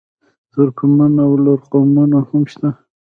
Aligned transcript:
ترکمن 0.51 1.13
او 1.25 1.31
لر 1.45 1.59
قومونه 1.71 2.19
هم 2.29 2.43
شته. 2.51 2.69